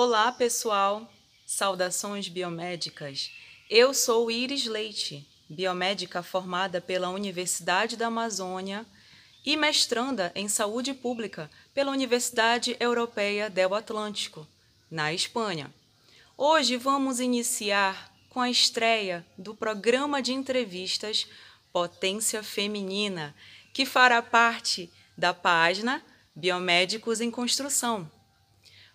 [0.00, 1.12] Olá, pessoal!
[1.44, 3.32] Saudações biomédicas!
[3.68, 8.86] Eu sou Iris Leite, biomédica formada pela Universidade da Amazônia
[9.44, 14.46] e mestranda em Saúde Pública pela Universidade Europeia del Atlântico,
[14.88, 15.68] na Espanha.
[16.36, 21.26] Hoje vamos iniciar com a estreia do programa de entrevistas
[21.72, 23.34] Potência Feminina,
[23.72, 26.00] que fará parte da página
[26.36, 28.08] Biomédicos em Construção.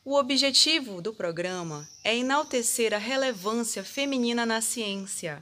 [0.06, 5.42] O objetivo do programa é enaltecer a relevância feminina na ciência,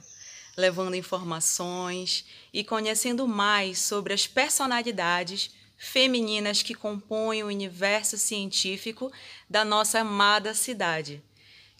[0.56, 9.10] levando informações e conhecendo mais sobre as personalidades femininas que compõem o universo científico
[9.50, 11.20] da nossa amada cidade.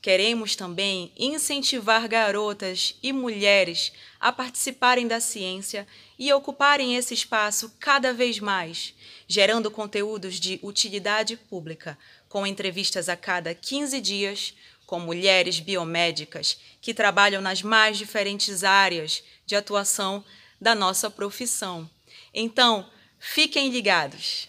[0.02, 5.86] Queremos também incentivar garotas e mulheres a participarem da ciência
[6.18, 8.92] e ocuparem esse espaço cada vez mais,
[9.28, 11.96] gerando conteúdos de utilidade pública,
[12.32, 19.22] com entrevistas a cada 15 dias com mulheres biomédicas que trabalham nas mais diferentes áreas
[19.44, 20.24] de atuação
[20.58, 21.86] da nossa profissão.
[22.32, 22.88] Então,
[23.18, 24.48] fiquem ligados!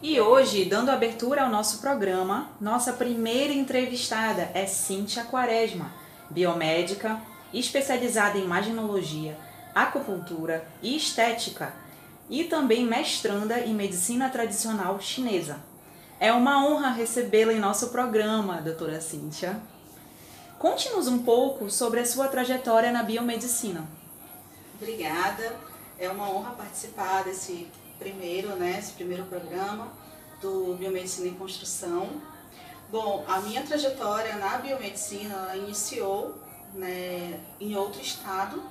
[0.00, 5.92] E hoje, dando abertura ao nosso programa, nossa primeira entrevistada é Cíntia Quaresma,
[6.30, 7.20] biomédica,
[7.52, 9.36] especializada em imaginologia,
[9.74, 11.74] acupuntura e estética,
[12.28, 15.60] e também mestranda em medicina tradicional chinesa.
[16.20, 19.60] É uma honra recebê-la em nosso programa, doutora Cíntia.
[20.58, 23.86] Conte-nos um pouco sobre a sua trajetória na biomedicina.
[24.74, 25.56] Obrigada.
[25.98, 27.68] É uma honra participar desse
[27.98, 29.88] primeiro, né, esse primeiro programa
[30.40, 32.08] do Biomedicina em Construção.
[32.90, 36.38] Bom, a minha trajetória na biomedicina iniciou
[36.74, 38.62] né, em outro estado,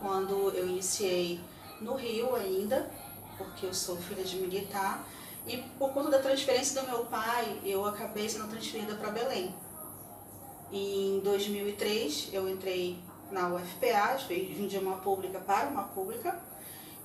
[0.00, 1.40] quando eu iniciei
[1.80, 2.90] no Rio ainda,
[3.36, 5.04] porque eu sou filha de militar,
[5.46, 9.54] e por conta da transferência do meu pai, eu acabei sendo transferida para Belém.
[10.72, 12.98] Em 2003 eu entrei
[13.30, 16.40] na UFPA, vim de uma pública para uma pública,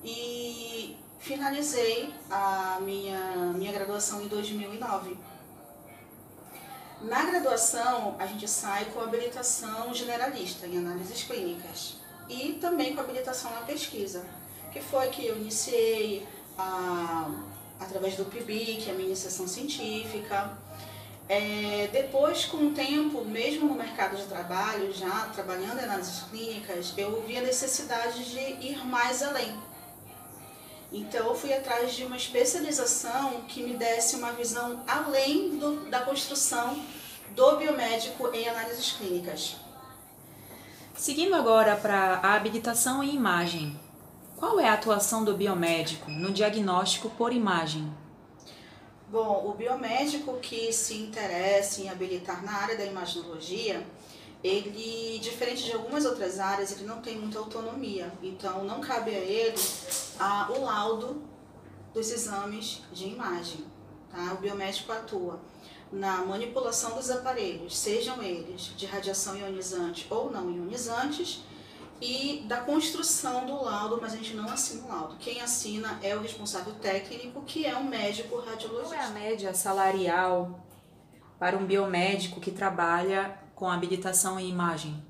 [0.02, 5.16] e finalizei a minha, minha graduação em 2009.
[7.02, 11.96] Na graduação, a gente sai com habilitação generalista em análises clínicas
[12.28, 14.24] e também com habilitação na pesquisa,
[14.72, 16.26] que foi que eu iniciei
[16.56, 17.30] a,
[17.78, 20.56] através do PIBIC, a minha iniciação científica.
[21.28, 26.92] É, depois, com o tempo, mesmo no mercado de trabalho, já trabalhando em análises clínicas,
[26.96, 29.70] eu vi a necessidade de ir mais além
[30.92, 36.00] então eu fui atrás de uma especialização que me desse uma visão além do, da
[36.00, 36.82] construção
[37.30, 39.56] do biomédico em análises clínicas.
[40.94, 43.78] Seguindo agora para a habilitação em imagem.
[44.40, 47.92] Qual é a atuação do biomédico no diagnóstico por imagem?
[49.10, 53.86] Bom, o biomédico que se interessa em habilitar na área da imaginologia,
[54.42, 58.10] ele, diferente de algumas outras áreas, ele não tem muita autonomia.
[58.22, 59.60] Então, não cabe a ele
[60.18, 61.22] a, o laudo
[61.92, 63.66] dos exames de imagem.
[64.10, 64.32] Tá?
[64.32, 65.38] O biomédico atua
[65.92, 71.42] na manipulação dos aparelhos, sejam eles de radiação ionizante ou não ionizantes,
[72.00, 75.16] e da construção do laudo, mas a gente não assina o laudo.
[75.18, 78.96] Quem assina é o responsável técnico, que é um médico radiologista.
[78.96, 80.66] Qual é a média salarial
[81.38, 85.04] para um biomédico que trabalha com habilitação em imagem?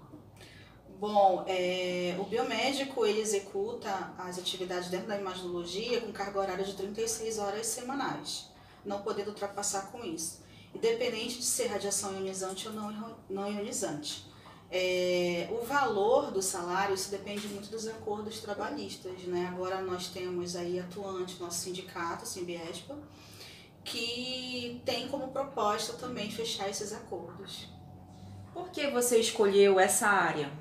[0.99, 6.75] Bom, é, o biomédico ele executa as atividades dentro da imaginologia com carga horária de
[6.75, 8.51] 36 horas semanais,
[8.85, 14.30] não podendo ultrapassar com isso, independente de ser radiação ionizante ou não, não ionizante.
[14.73, 19.49] É, o valor do salário, isso depende muito dos acordos trabalhistas, né?
[19.53, 22.97] Agora nós temos aí atuante nosso sindicato, Simbiespa,
[23.83, 27.67] que tem como proposta também fechar esses acordos.
[28.55, 30.53] Por que você escolheu essa área?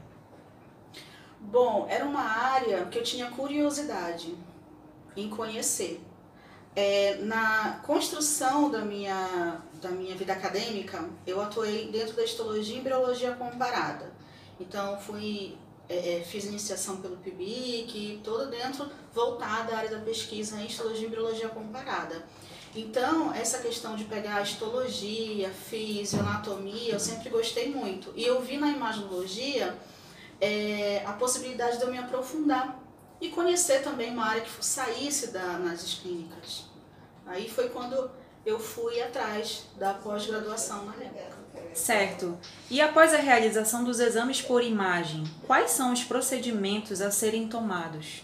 [1.39, 4.35] Bom, era uma área que eu tinha curiosidade
[5.15, 6.01] em conhecer.
[6.75, 12.79] É, na construção da minha, da minha vida acadêmica, eu atuei dentro da histologia e
[12.79, 14.11] embriologia comparada.
[14.59, 20.59] Então, fui, é, é fiz iniciação pelo PIBIC, toda dentro voltada à área da pesquisa
[20.59, 22.23] em histologia e embriologia comparada.
[22.75, 28.13] Então, essa questão de pegar histologia, fisioanatomia, eu sempre gostei muito.
[28.15, 29.75] E eu vi na imaginologia
[30.39, 32.79] é, a possibilidade de eu me aprofundar
[33.19, 36.65] e conhecer também uma área que saísse da análises clínicas.
[37.25, 38.09] Aí foi quando
[38.49, 41.39] eu fui atrás da pós-graduação na época.
[41.73, 42.37] Certo.
[42.69, 48.23] E após a realização dos exames por imagem, quais são os procedimentos a serem tomados?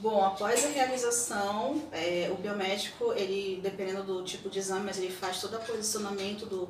[0.00, 5.10] Bom, após a realização, é, o biomédico, ele, dependendo do tipo de exame, mas ele
[5.10, 6.68] faz todo o posicionamento do,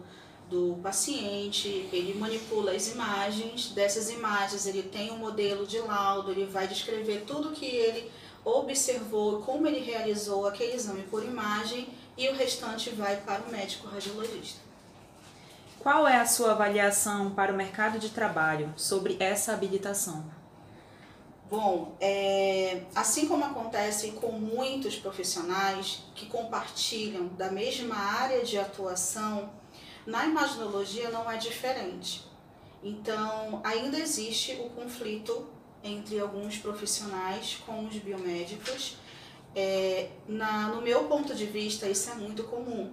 [0.49, 6.47] do paciente, ele manipula as imagens, dessas imagens ele tem um modelo de laudo, ele
[6.47, 8.11] vai descrever tudo que ele
[8.43, 11.87] observou, como ele realizou aquele exame por imagem
[12.19, 14.61] e o restante vai para o médico radiologista.
[15.79, 20.25] Qual é a sua avaliação para o mercado de trabalho sobre essa habilitação?
[21.49, 29.51] Bom, é, assim como acontece com muitos profissionais que compartilham da mesma área de atuação,
[30.05, 32.27] na imaginologia não é diferente.
[32.83, 35.49] Então, ainda existe o conflito
[35.83, 38.97] entre alguns profissionais com os biomédicos.
[39.55, 42.93] É, na, no meu ponto de vista, isso é muito comum.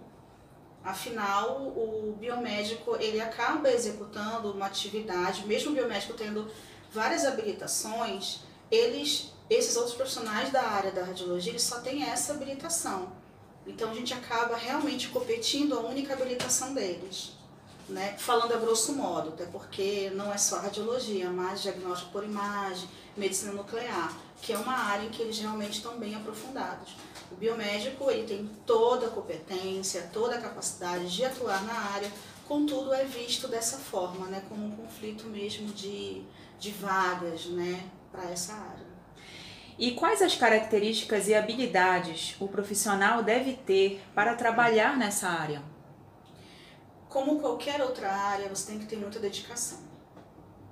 [0.83, 6.47] Afinal, o biomédico ele acaba executando uma atividade, mesmo o biomédico tendo
[6.91, 13.11] várias habilitações, eles, esses outros profissionais da área da radiologia, eles só têm essa habilitação.
[13.65, 17.33] Então a gente acaba realmente competindo a única habilitação deles.
[17.89, 18.15] Né?
[18.17, 22.87] Falando a grosso modo, até porque não é só radiologia, mas diagnóstico por imagem,
[23.17, 26.95] medicina nuclear, que é uma área em que eles realmente estão bem aprofundados.
[27.31, 32.11] O biomédico ele tem toda a competência, toda a capacidade de atuar na área,
[32.47, 34.43] contudo é visto dessa forma, né?
[34.47, 36.23] como um conflito mesmo de,
[36.59, 37.83] de vagas, né?
[38.11, 38.85] para essa área.
[39.77, 45.61] E quais as características e habilidades o profissional deve ter para trabalhar nessa área?
[47.09, 49.79] Como qualquer outra área, você tem que ter muita dedicação.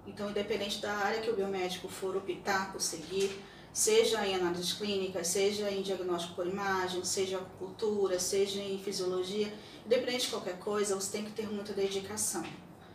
[0.06, 3.42] Então, independente da área que o biomédico for optar por seguir,
[3.72, 9.52] seja em análises clínicas, seja em diagnóstico por imagem, seja em acupuntura, seja em fisiologia,
[9.86, 12.44] independente de qualquer coisa, você tem que ter muita dedicação.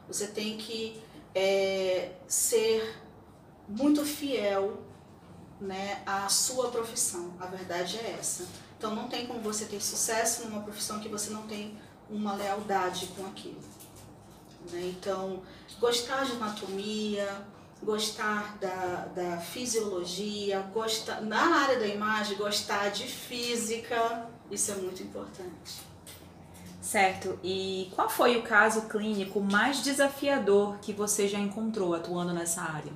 [0.07, 1.03] Você tem que
[1.35, 2.97] é, ser
[3.69, 4.83] muito fiel
[5.61, 7.35] né, à sua profissão.
[7.41, 8.47] A verdade é essa.
[8.79, 11.77] Então não tem como você ter sucesso numa profissão que você não tem
[12.09, 13.61] uma lealdade com aquilo.
[14.71, 14.95] Né?
[14.97, 15.43] Então,
[15.81, 17.47] gostar de anatomia,
[17.83, 25.03] gostar da, da fisiologia, gostar, na área da imagem, gostar de física, isso é muito
[25.03, 25.89] importante.
[26.81, 27.39] Certo.
[27.43, 32.93] E qual foi o caso clínico mais desafiador que você já encontrou atuando nessa área?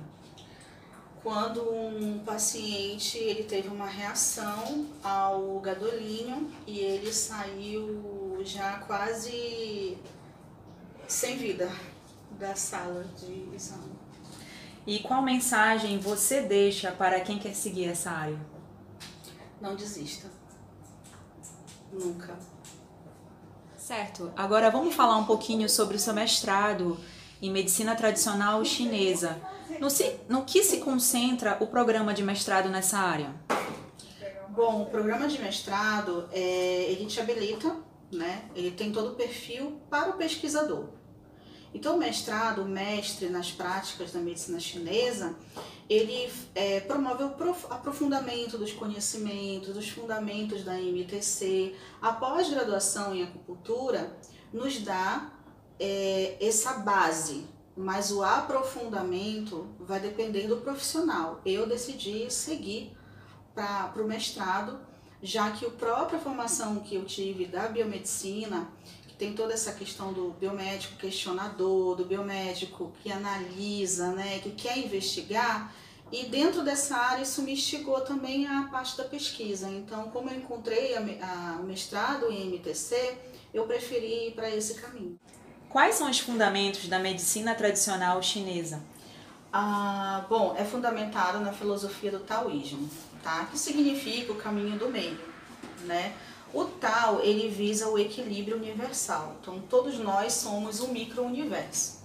[1.23, 9.97] quando um paciente ele teve uma reação ao gadolínio e ele saiu já quase
[11.07, 11.69] sem vida
[12.31, 13.93] da sala de exame.
[14.85, 18.39] E qual mensagem você deixa para quem quer seguir essa área?
[19.61, 20.29] Não desista.
[21.91, 22.35] Nunca.
[23.77, 24.31] Certo.
[24.35, 26.99] Agora vamos falar um pouquinho sobre o seu mestrado
[27.41, 29.41] em medicina tradicional chinesa.
[29.79, 29.87] No,
[30.29, 33.33] no que se concentra o programa de mestrado nessa área?
[34.49, 37.75] Bom, o programa de mestrado, é, ele te habilita,
[38.13, 38.49] né?
[38.55, 40.89] ele tem todo o perfil para o pesquisador.
[41.73, 45.35] Então, o mestrado, o mestre nas práticas da medicina chinesa,
[45.89, 47.33] ele é, promove o
[47.69, 51.75] aprofundamento dos conhecimentos, dos fundamentos da MTC.
[52.01, 54.15] A pós-graduação em acupuntura
[54.51, 55.31] nos dá
[55.79, 57.45] é, essa base,
[57.75, 61.41] mas o aprofundamento vai depender do profissional.
[61.43, 62.95] Eu decidi seguir
[63.55, 64.79] para o mestrado,
[65.23, 68.67] já que a própria formação que eu tive da biomedicina,
[69.07, 74.77] que tem toda essa questão do biomédico questionador, do biomédico que analisa, né, que quer
[74.77, 75.73] investigar,
[76.11, 79.69] e dentro dessa área isso me instigou também a parte da pesquisa.
[79.69, 80.95] Então, como eu encontrei
[81.59, 83.17] o mestrado em MTC,
[83.53, 85.17] eu preferi ir para esse caminho.
[85.69, 88.83] Quais são os fundamentos da medicina tradicional chinesa?
[89.51, 92.87] Ah, bom, é fundamentado na filosofia do taoísmo,
[93.23, 93.45] tá?
[93.45, 95.17] Que significa o caminho do meio,
[95.85, 96.13] né?
[96.53, 99.37] O Tao, ele visa o equilíbrio universal.
[99.41, 102.03] Então, todos nós somos um micro-universo.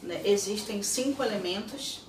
[0.00, 0.22] Né?
[0.24, 2.02] Existem cinco elementos,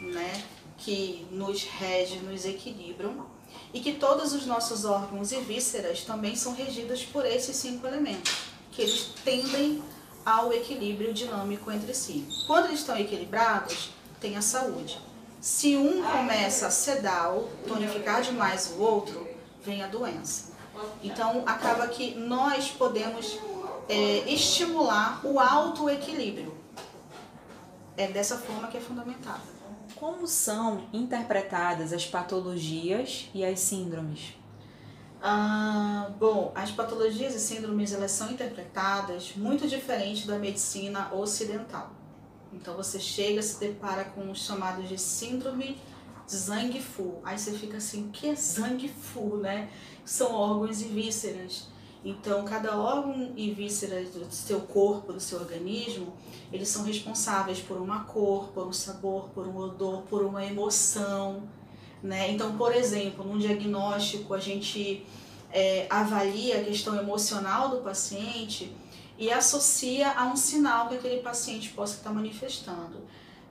[0.00, 0.42] né,
[0.78, 3.26] que nos regem, nos equilibram,
[3.72, 8.32] e que todos os nossos órgãos e vísceras também são regidos por esses cinco elementos,
[8.72, 9.82] que eles tendem
[10.24, 12.26] ao equilíbrio dinâmico entre si.
[12.46, 14.98] Quando eles estão equilibrados, tem a saúde.
[15.40, 19.26] Se um começa a sedar ou tonificar demais o outro,
[19.62, 20.52] vem a doença.
[21.02, 23.38] Então, acaba que nós podemos
[23.88, 26.56] é, estimular o autoequilíbrio.
[27.96, 29.38] É dessa forma que é fundamental.
[29.94, 34.34] Como são interpretadas as patologias e as síndromes?
[35.20, 41.97] Ah, bom, as patologias e síndromes elas são interpretadas muito diferente da medicina ocidental.
[42.52, 45.78] Então você chega, se depara com os chamados de síndrome
[46.28, 47.20] Zangfu.
[47.24, 49.70] Aí você fica assim, o que é Zangfu, né?
[50.04, 51.68] São órgãos e vísceras.
[52.04, 56.14] Então, cada órgão e víscera do seu corpo, do seu organismo,
[56.52, 61.42] eles são responsáveis por uma cor, por um sabor, por um odor, por uma emoção,
[62.02, 62.30] né?
[62.30, 65.04] Então, por exemplo, num diagnóstico, a gente
[65.52, 68.72] é, avalia a questão emocional do paciente
[69.18, 73.02] e associa a um sinal que aquele paciente possa estar manifestando.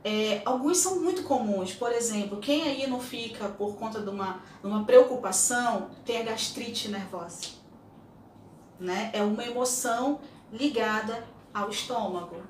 [0.03, 4.41] É, alguns são muito comuns, por exemplo, quem aí não fica por conta de uma,
[4.63, 7.49] uma preocupação tem a gastrite nervosa.
[8.79, 9.09] Né?
[9.11, 10.21] É uma emoção
[10.53, 12.41] ligada ao estômago.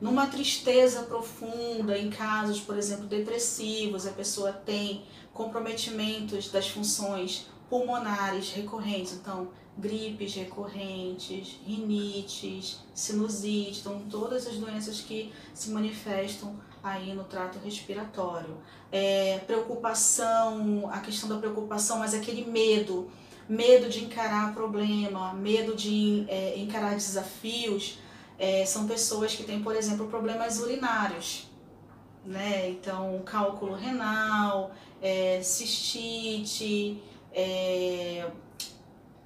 [0.00, 8.52] Numa tristeza profunda, em casos, por exemplo, depressivos, a pessoa tem comprometimentos das funções pulmonares
[8.52, 17.24] recorrentes, então gripes recorrentes, rinites, sinusite, então todas as doenças que se manifestam aí no
[17.24, 18.56] trato respiratório.
[18.90, 23.10] É, preocupação, a questão da preocupação, mas aquele medo,
[23.48, 27.98] medo de encarar problema, medo de é, encarar desafios,
[28.38, 31.48] é, são pessoas que têm, por exemplo, problemas urinários,
[32.24, 32.70] né?
[32.70, 37.00] Então, cálculo renal, é, cistite,
[37.32, 38.28] é,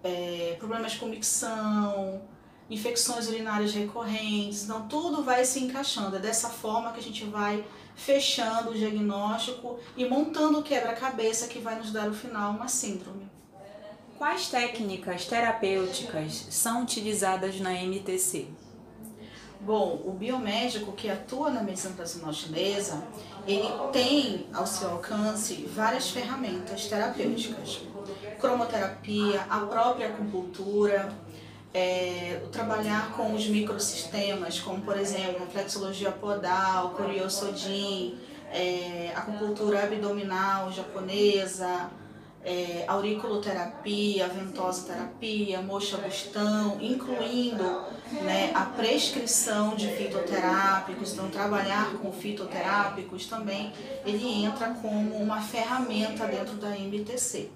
[0.02, 2.22] é, problemas com micção,
[2.68, 6.16] infecções urinárias recorrentes, então tudo vai se encaixando.
[6.16, 11.58] É dessa forma que a gente vai fechando o diagnóstico e montando o quebra-cabeça que
[11.58, 13.26] vai nos dar no final uma síndrome.
[14.18, 18.46] Quais técnicas terapêuticas são utilizadas na MTC?
[19.60, 23.02] Bom, o biomédico que atua na medicina tradicional chinesa,
[23.46, 27.80] ele tem ao seu alcance várias ferramentas terapêuticas.
[28.40, 31.08] Cromoterapia, a própria acupuntura,
[31.72, 38.18] é, trabalhar com os microsistemas, como por exemplo flexologia podal, Koryosojin,
[38.50, 41.90] é, acupuntura abdominal japonesa,
[42.46, 47.84] é, auriculoterapia, ventosoterapia, moxa bustão, incluindo
[48.22, 53.72] né, a prescrição de fitoterápicos, então trabalhar com fitoterápicos também,
[54.04, 57.50] ele entra como uma ferramenta dentro da MTC.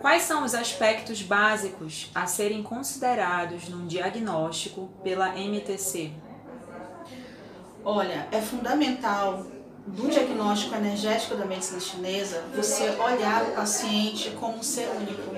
[0.00, 6.10] Quais são os aspectos básicos a serem considerados num diagnóstico pela MTC?
[7.84, 9.46] Olha, é fundamental
[9.86, 15.34] do diagnóstico energético da medicina chinesa, você olhar o paciente como um ser único.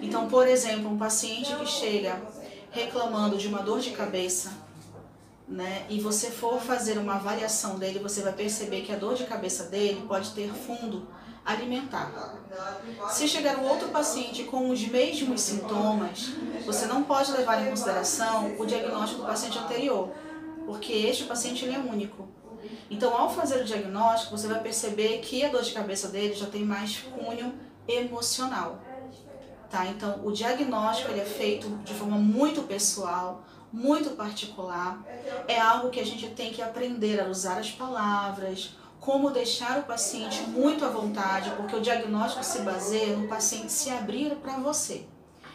[0.00, 2.20] Então, por exemplo, um paciente que chega
[2.70, 4.52] reclamando de uma dor de cabeça,
[5.46, 9.24] né, e você for fazer uma avaliação dele, você vai perceber que a dor de
[9.24, 11.06] cabeça dele pode ter fundo
[11.44, 12.38] alimentar.
[13.08, 16.30] Se chegar um outro paciente com os mesmos sintomas,
[16.64, 20.10] você não pode levar em consideração o diagnóstico do paciente anterior,
[20.66, 22.28] porque este paciente ele é único.
[22.90, 26.46] Então, ao fazer o diagnóstico, você vai perceber que a dor de cabeça dele já
[26.46, 27.54] tem mais cunho
[27.88, 28.80] emocional.
[29.68, 29.86] Tá?
[29.86, 35.02] Então, o diagnóstico ele é feito de forma muito pessoal, muito particular.
[35.48, 39.82] É algo que a gente tem que aprender a usar as palavras, como deixar o
[39.82, 45.04] paciente muito à vontade, porque o diagnóstico se baseia no paciente se abrir para você.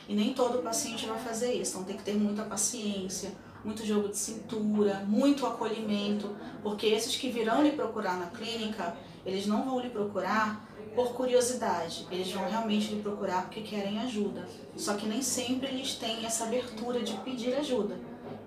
[0.06, 3.32] E nem todo paciente vai fazer isso, então tem que ter muita paciência,
[3.64, 8.94] muito jogo de cintura, muito acolhimento, porque esses que virão lhe procurar na clínica,
[9.26, 14.46] eles não vão lhe procurar por curiosidade, eles vão realmente lhe procurar porque querem ajuda.
[14.76, 17.98] Só que nem sempre eles têm essa abertura de pedir ajuda.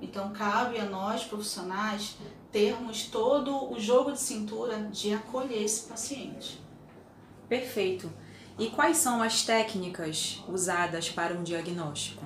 [0.02, 2.18] Então cabe a nós profissionais
[2.52, 6.60] termos todo o jogo de cintura de acolher esse paciente.
[7.48, 8.12] Perfeito.
[8.58, 12.24] E quais são as técnicas usadas para um diagnóstico?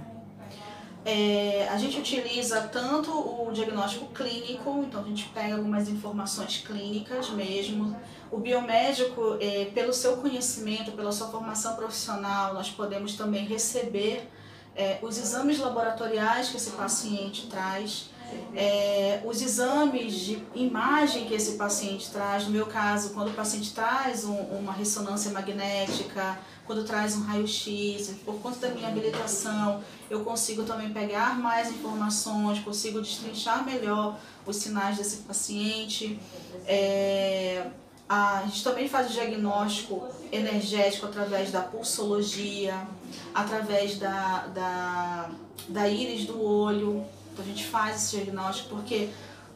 [1.04, 7.28] É, a gente utiliza tanto o diagnóstico clínico, então a gente pega algumas informações clínicas
[7.28, 7.94] mesmo.
[8.30, 14.30] O biomédico, é, pelo seu conhecimento, pela sua formação profissional, nós podemos também receber
[14.74, 18.10] é, os exames laboratoriais que esse paciente traz,
[18.54, 22.44] é, os exames de imagem que esse paciente traz.
[22.44, 28.14] No meu caso, quando o paciente traz um, uma ressonância magnética, quando traz um raio-x,
[28.24, 34.56] por conta da minha habilitação, eu consigo também pegar mais informações, consigo destrinchar melhor os
[34.56, 36.18] sinais desse paciente.
[36.66, 37.66] É,
[38.08, 42.86] a gente também faz o diagnóstico energético através da pulsologia,
[43.34, 45.30] através da, da,
[45.68, 47.04] da íris do olho.
[47.34, 49.10] Então a gente faz esse diagnóstico porque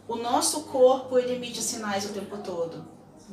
[0.07, 2.85] o nosso corpo ele emite sinais o tempo todo.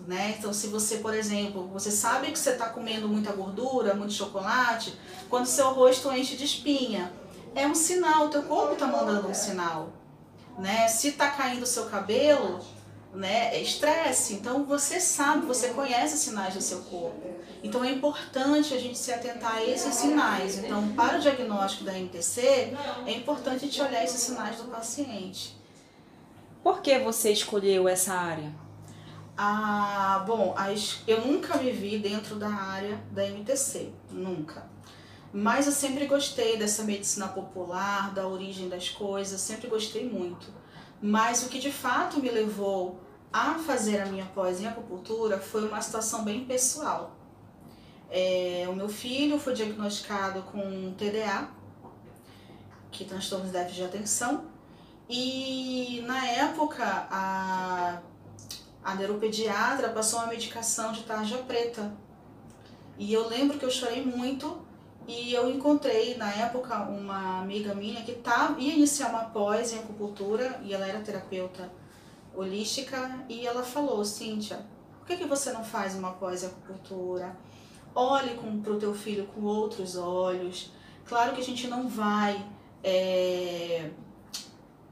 [0.07, 0.35] Né?
[0.37, 4.93] Então, se você, por exemplo, você sabe que você está comendo muita gordura, muito chocolate,
[5.29, 7.11] quando seu rosto enche de espinha,
[7.55, 9.89] é um sinal, o teu corpo está mandando um sinal.
[10.59, 10.87] Né?
[10.89, 12.59] Se está caindo o seu cabelo,
[13.15, 13.55] né?
[13.55, 14.33] É estresse.
[14.33, 17.34] Então você sabe, você conhece os sinais do seu corpo.
[17.65, 20.59] Então é importante a gente se atentar a esses sinais.
[20.59, 25.57] Então, para o diagnóstico da MTC, é importante a gente olhar esses sinais do paciente.
[26.63, 28.53] Por que você escolheu essa área?
[29.35, 30.55] Ah, bom,
[31.07, 34.69] eu nunca me vi dentro da área da MTC, nunca.
[35.33, 40.53] Mas eu sempre gostei dessa medicina popular, da origem das coisas, sempre gostei muito.
[41.01, 42.99] Mas o que de fato me levou
[43.33, 47.24] a fazer a minha pós em acupuntura foi uma situação bem pessoal.
[48.09, 51.49] É, o meu filho foi diagnosticado com TDA,
[52.91, 54.45] que é transtorno de déficit de atenção,
[55.09, 57.99] e na época a,
[58.83, 61.93] a neuropediatra passou uma medicação de tarja preta.
[62.97, 64.65] E eu lembro que eu chorei muito
[65.07, 69.79] e eu encontrei na época uma amiga minha que tá, ia iniciar uma pós em
[69.79, 71.69] acupuntura e ela era terapeuta
[72.33, 74.65] holística e ela falou, Cíntia,
[74.97, 77.35] por que, que você não faz uma pós em acupuntura?
[77.95, 80.71] Olhe para o teu filho com outros olhos.
[81.05, 82.45] Claro que a gente não vai
[82.83, 83.89] é,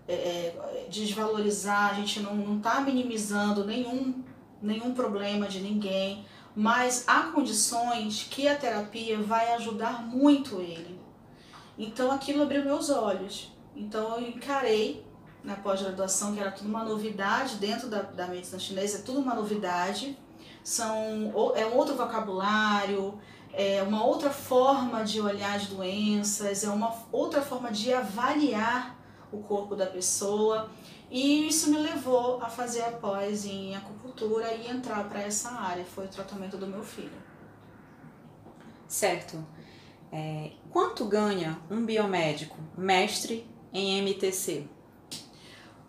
[0.08, 4.24] é, é desvalorizar, a gente não está minimizando nenhum,
[4.62, 11.00] nenhum problema de ninguém mas há condições que a terapia vai ajudar muito ele.
[11.78, 13.52] Então aquilo abriu meus olhos.
[13.76, 15.06] Então eu encarei
[15.44, 19.34] na pós-graduação que era tudo uma novidade dentro da, da medicina chinesa, é tudo uma
[19.34, 20.18] novidade.
[20.64, 23.20] São, é um outro vocabulário,
[23.52, 28.98] é uma outra forma de olhar as doenças, é uma outra forma de avaliar
[29.32, 30.70] o corpo da pessoa.
[31.12, 35.86] E isso me levou a fazer a pós em acupuntura e entrar para essa área.
[35.86, 37.22] Foi o tratamento do meu filho.
[38.88, 39.46] Certo.
[40.12, 44.68] É, quanto ganha um biomédico mestre em MTC?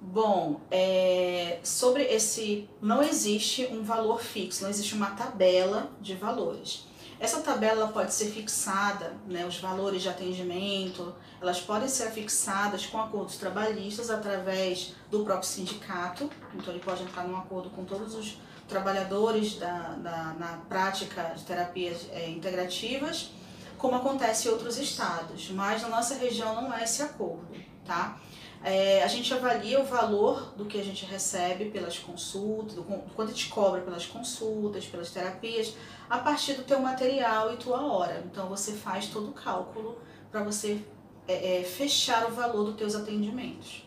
[0.06, 2.68] Bom, é, sobre esse.
[2.80, 6.87] Não existe um valor fixo, não existe uma tabela de valores.
[7.18, 13.00] Essa tabela pode ser fixada, né, os valores de atendimento, elas podem ser fixadas com
[13.00, 18.37] acordos trabalhistas através do próprio sindicato, então ele pode entrar num acordo com todos os
[18.68, 23.31] trabalhadores da, da na prática de terapias é, integrativas,
[23.79, 27.48] como acontece em outros estados, mas na nossa região não há esse acordo,
[27.87, 28.20] tá?
[28.66, 33.14] É, a gente avalia o valor do que a gente recebe pelas consultas, do, do
[33.14, 35.77] quanto a gente cobra pelas consultas, pelas terapias,
[36.09, 38.24] a partir do teu material e tua hora.
[38.24, 39.98] Então você faz todo o cálculo
[40.31, 40.83] para você
[41.29, 43.87] é, é, fechar o valor dos teus atendimentos.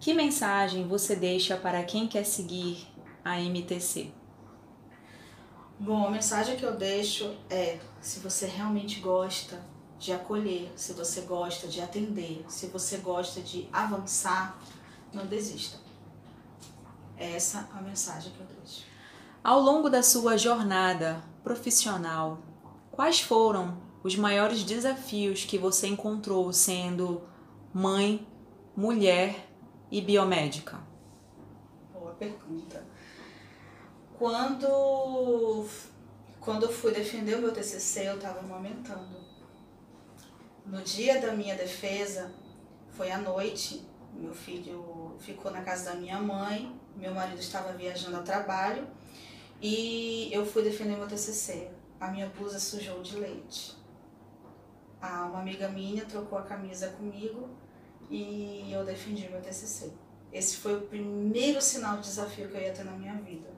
[0.00, 2.88] Que mensagem você deixa para quem quer seguir
[3.24, 4.10] a MTC?
[5.78, 9.62] Bom, a mensagem que eu deixo é: se você realmente gosta
[10.02, 14.60] de acolher, se você gosta de atender, se você gosta de avançar,
[15.12, 15.78] não desista.
[17.16, 18.84] É essa a mensagem que eu deixo.
[19.44, 22.38] Ao longo da sua jornada profissional,
[22.90, 27.22] quais foram os maiores desafios que você encontrou sendo
[27.72, 28.26] mãe,
[28.76, 29.48] mulher
[29.88, 30.80] e biomédica?
[31.92, 32.84] Boa pergunta.
[34.18, 35.64] Quando,
[36.40, 39.22] quando eu fui defender o meu TCC, eu estava amamentando.
[40.64, 42.32] No dia da minha defesa,
[42.90, 48.16] foi à noite, meu filho ficou na casa da minha mãe, meu marido estava viajando
[48.16, 48.86] a trabalho
[49.60, 51.70] e eu fui defender meu TCC.
[52.00, 53.82] A minha blusa sujou de leite
[55.02, 57.50] a uma amiga minha trocou a camisa comigo
[58.08, 59.92] e eu defendi meu TCC.
[60.32, 63.50] Esse foi o primeiro sinal de desafio que eu ia ter na minha vida.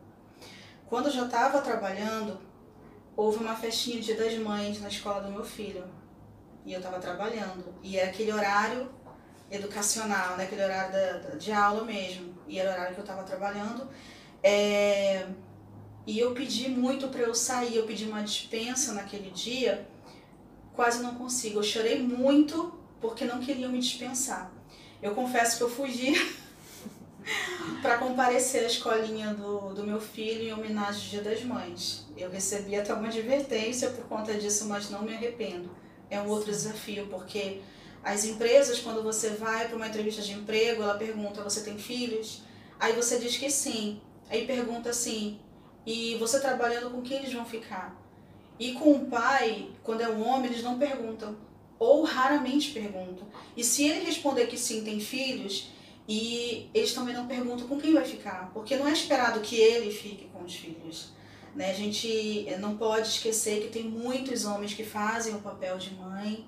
[0.86, 2.40] Quando eu já estava trabalhando,
[3.14, 5.84] houve uma festinha de Dia das Mães na escola do meu filho.
[6.64, 7.74] E eu estava trabalhando.
[7.82, 8.90] E era aquele horário
[9.50, 10.44] educacional, né?
[10.44, 12.34] aquele horário da, de aula mesmo.
[12.48, 13.88] E era o horário que eu estava trabalhando.
[14.42, 15.26] É...
[16.06, 19.88] E eu pedi muito para eu sair, eu pedi uma dispensa naquele dia
[20.74, 21.60] quase não consigo.
[21.60, 24.52] Eu chorei muito porque não queriam me dispensar.
[25.00, 26.14] Eu confesso que eu fugi
[27.80, 32.06] para comparecer à escolinha do, do meu filho em homenagem ao Dia das Mães.
[32.16, 35.70] Eu recebi até uma advertência por conta disso, mas não me arrependo.
[36.14, 37.60] É um outro desafio, porque
[38.04, 42.42] as empresas, quando você vai para uma entrevista de emprego, ela pergunta: Você tem filhos?
[42.78, 44.00] Aí você diz que sim.
[44.30, 45.40] Aí pergunta assim:
[45.84, 48.00] E você trabalhando com quem eles vão ficar?
[48.60, 51.36] E com o pai, quando é um homem, eles não perguntam.
[51.78, 53.26] Ou raramente perguntam.
[53.56, 55.72] E se ele responder que sim, tem filhos,
[56.06, 58.52] e eles também não perguntam com quem vai ficar.
[58.54, 61.12] Porque não é esperado que ele fique com os filhos.
[61.54, 61.70] Né?
[61.70, 66.46] A gente não pode esquecer que tem muitos homens que fazem o papel de mãe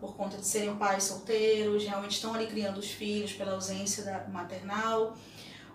[0.00, 4.26] por conta de serem pais solteiros, realmente estão ali criando os filhos pela ausência da
[4.28, 5.16] maternal.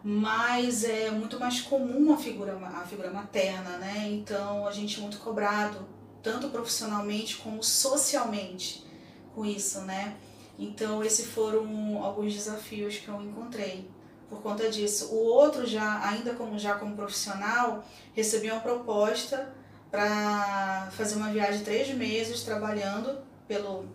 [0.04, 4.08] mas é muito mais comum a figura, a figura materna, né?
[4.10, 5.88] Então a gente é muito cobrado,
[6.22, 8.86] tanto profissionalmente como socialmente,
[9.34, 10.16] com isso, né?
[10.60, 13.90] Então esses foram alguns desafios que eu encontrei
[14.30, 15.14] por conta disso.
[15.14, 19.54] O outro já, ainda como já como profissional, recebi uma proposta
[19.90, 23.86] para fazer uma viagem de três meses trabalhando pelo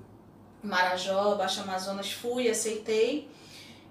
[0.63, 3.29] Marajó, Baixo Amazonas, fui, aceitei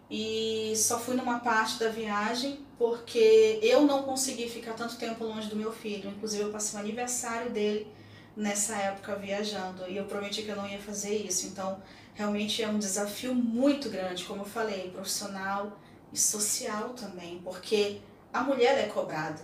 [0.10, 5.48] e só fui numa parte da viagem porque eu não consegui ficar tanto tempo longe
[5.48, 6.10] do meu filho.
[6.10, 7.88] Inclusive, eu passei o aniversário dele
[8.36, 11.48] nessa época viajando e eu prometi que eu não ia fazer isso.
[11.48, 11.82] Então,
[12.16, 15.80] realmente é um desafio muito grande, como eu falei, profissional
[16.12, 18.02] e social também, porque
[18.34, 19.41] a mulher é cobrada.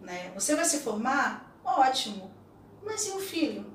[0.00, 0.32] Né?
[0.34, 1.54] Você vai se formar?
[1.64, 2.30] Ótimo.
[2.82, 3.66] Mas e o filho?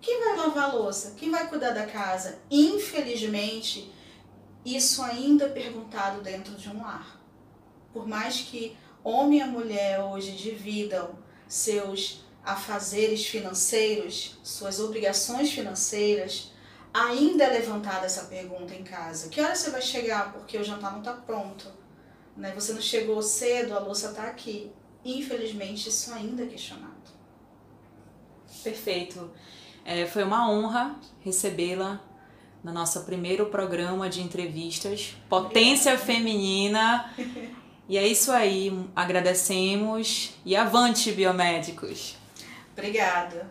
[0.00, 1.14] Quem vai lavar a louça?
[1.16, 2.38] Quem vai cuidar da casa?
[2.50, 3.92] Infelizmente,
[4.64, 7.20] isso ainda é perguntado dentro de um lar.
[7.92, 16.51] Por mais que homem e mulher hoje dividam seus afazeres financeiros, suas obrigações financeiras,
[16.92, 19.28] ainda é levantada essa pergunta em casa.
[19.28, 20.32] Que hora você vai chegar?
[20.32, 21.66] Porque o jantar não está pronto.
[22.36, 22.52] Né?
[22.54, 24.70] Você não chegou cedo, a louça está aqui.
[25.04, 26.92] Infelizmente, isso ainda é questionado.
[28.62, 29.30] Perfeito.
[29.84, 32.00] É, foi uma honra recebê-la
[32.62, 36.12] no nosso primeiro programa de entrevistas, Potência Obrigada.
[36.12, 37.14] Feminina.
[37.88, 42.16] E é isso aí, agradecemos e avante, biomédicos!
[42.72, 43.50] Obrigada!